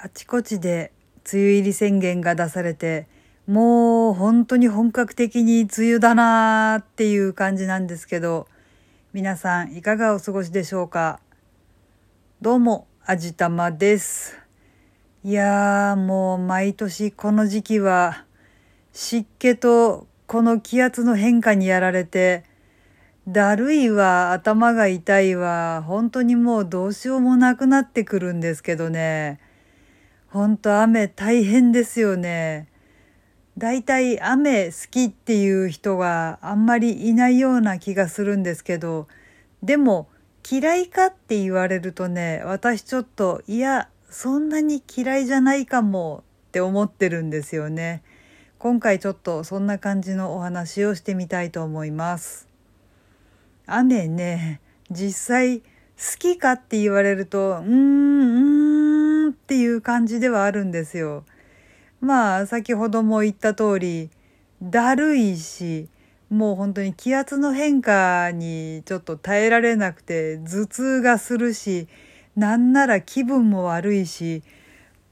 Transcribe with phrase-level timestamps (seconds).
[0.00, 0.92] あちこちで
[1.32, 3.08] 梅雨入り宣言が出されて、
[3.48, 8.46] もう本当に本格的に梅雨だなーっていう感じなんですけど、
[9.12, 11.18] 皆さんいかがお過ごしでしょうか？
[12.40, 14.38] どうも、あじたまです。
[15.24, 18.24] いやーもう毎年この時期は
[18.92, 22.44] 湿気とこの気圧の変化にやられて、
[23.26, 29.40] だるいわ、頭が痛いわ、本当にもうどうしようもなくなってくるんですけどね。
[30.30, 32.68] ほんと雨大変ですよね。
[33.56, 39.08] だいたい雨好きっていう人があんまりいないような気がするんですけど、
[39.62, 40.08] でも
[40.48, 48.02] 嫌いかって言われるとね、私ちょっといや、そんなに嫌いじゃないかもって思ってるんですよね。
[48.58, 52.46] 今回ちょっとそんな感じのお話をしてみたいと思います。
[53.66, 54.60] 雨ね、
[54.90, 55.64] 実際好
[56.18, 58.57] きかって言われると、うーん、うん
[59.88, 61.24] 感じではあるんですよ。
[62.02, 64.10] まあ先ほども言った通り
[64.60, 65.88] だるいし
[66.28, 71.88] もう本当に気圧の変化にちょっと耐えられなくて頭痛がするし
[72.36, 74.42] なんなら気分も悪いし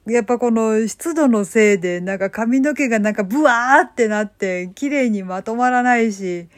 [0.06, 6.48] やっぱこの湿度のせいでなんか髪の毛がなんかブワーってなって綺麗にまとまらないし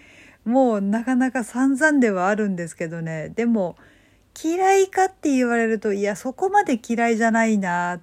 [0.44, 3.76] もうなかなか散々ではあるんですけどねでも
[4.40, 8.00] 嫌いかって言われるといやそこまで嫌いじゃないなっ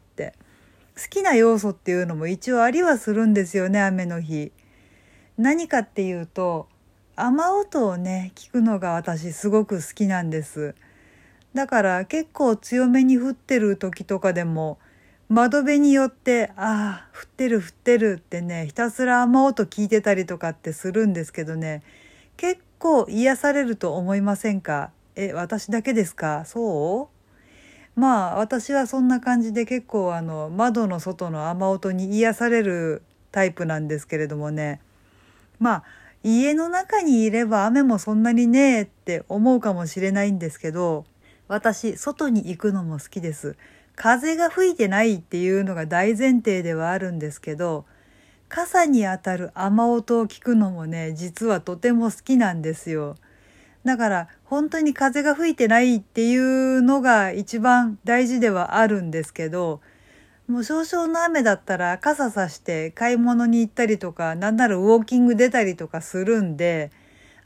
[0.98, 4.52] 好きな要素っていうのも一応ありはするんですよね雨の日。
[5.38, 6.68] 何かっていうと
[7.18, 10.74] 雨音をね聞くのが私すごく好きなんです。
[11.54, 14.78] だから結構強めに降ってる時とかでも
[15.28, 21.82] 窓辺によってああ降ってる降ってるってねひたすら雨音聞いてたりとかってするんですけどね
[22.38, 24.92] 結構癒されると思いませんか？
[25.16, 26.44] え私だけですか？
[26.46, 27.15] そう？
[27.96, 34.82] まあ私はそんな感じで結構あの窓の外の雨音に癒されるタイプなんですけれどもね
[35.60, 35.84] まあ
[36.24, 41.06] 家の中にいれば雨もそんなにねえって思うかもしれないんですけど
[41.48, 43.56] 私外に行くのも好きです。
[43.96, 47.86] 風が吹いてないっていうのが大前提ではあるんですけど
[48.50, 53.16] 傘に当たる雨音を聞くのもね実はとても好きなんですよ。
[53.86, 59.80] だから本当に風が吹いてないっていうのが一番大事ではあるんですけど、
[60.48, 66.92] もう少々の雨だったら傘さして買い物に行ったりとか、なんならウォーキング出たりとかするんで、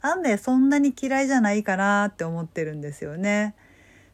[0.00, 3.54] 雨そんなに嫌いじゃないかなって思ってるんですよね。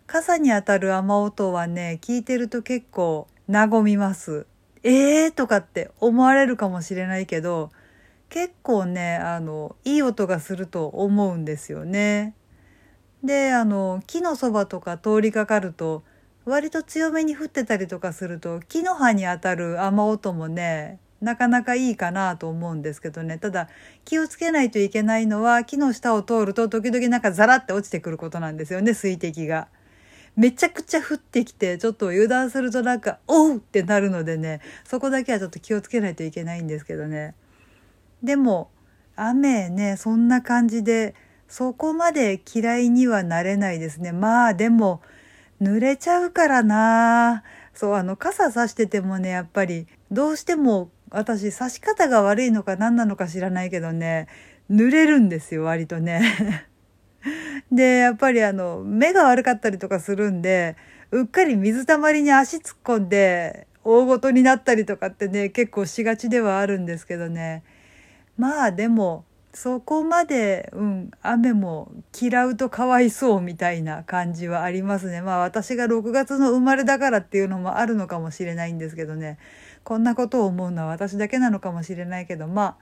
[0.08, 4.46] 傘に当たる雨音はね、聞いてると結構和みます。
[4.82, 7.70] えーとかって思われるかもしれないけど、
[8.28, 12.34] 結構ねあのいい音がすると思うんですよね。
[13.24, 16.02] であの木のそばとか通りかかると
[16.44, 23.68] 割と強めに降ってたりとかすると木の葉に当たる雨音もねなかなかいいかなと思うんですけどねただ
[24.04, 29.68] 気をつけないといけないのは木の下を通ると時々なんかザラって落ちてくることなんですよね水滴が。
[30.36, 37.34] めちゃくちゃ降ってきてちょっと油断するとなんか「おう!」ってなるのでねそこだけはちょっと気をつけないといけないんですけどね。
[38.26, 38.70] でも
[39.16, 41.14] 雨ねそんな感じで
[41.48, 44.12] そこまで嫌いにはなれないですね。
[44.12, 45.00] まあでも
[45.62, 47.44] 濡れちゃうからな。
[47.72, 54.28] そうあの傘さしててもねやっぱりどうしても私差し方が悪いのか何なのか知らないけどね
[54.70, 56.66] 濡れるんですよ割とね。
[57.70, 60.76] でやっぱりあの目が悪かったりとかするんで
[61.10, 67.62] うっかり水たまりに足突っ込んで大ごとになったりとかってね結構しがちではあるんですけどね。
[68.36, 69.24] まあでも
[69.56, 75.22] そこまで、うん、雨も嫌うとかわいそうみたいな感じはありますね。
[75.22, 79.38] まあ私が6月の生まれだからっていうのもあるのかもしれないんですけどね。
[79.82, 82.76] こんなことを思うのは私だけなのかもしれないけど、ま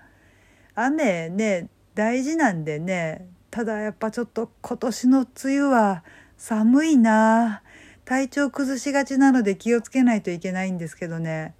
[0.74, 3.28] あ雨ね、大事なんでね。
[3.52, 6.02] ただやっぱちょっと今年の梅雨は
[6.36, 7.62] 寒いな
[8.04, 11.54] 体調崩しがちなので気をつけないといけないんですけどね。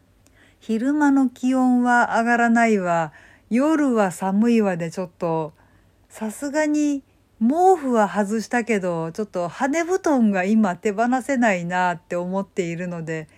[0.58, 3.12] 昼間の気温は上がらないわ。
[3.54, 5.52] 夜は寒いわでちょっと
[6.08, 7.04] さすがに
[7.40, 13.28] 毛布は外したけどちょっと羽布団が今手放せないなって思っているので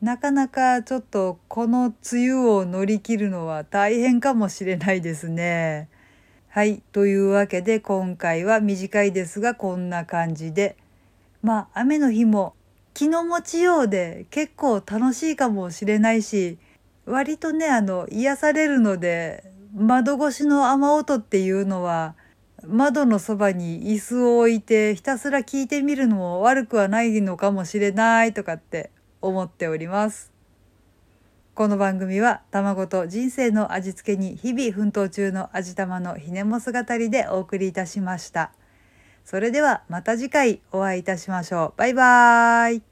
[0.00, 5.88] なかなかちょっとこの梅雨を乗り切るのは大変かもしれないですね。
[6.48, 6.82] はい。
[6.92, 10.76] というわけで今回は短いですがこんな感じで
[11.42, 12.54] まあ雨の日も
[12.94, 16.58] 気の持ちようで結構楽しいかもしれないし
[17.04, 22.14] 割とねあの癒されるので窓越しの雨音っていうのは
[22.66, 28.90] 窓のそばに椅子を置いてひたすら聞いてみるのも悪くはないのかもしれないとかって
[29.20, 30.32] 思っております。
[31.54, 38.52] この番組は卵と人生の味付けに日々奮闘中の味玉のひねも姿りでお送りいたしました。
[39.26, 41.78] それではまた次回お会いいたしましょう。
[41.78, 42.86] バイバーイ。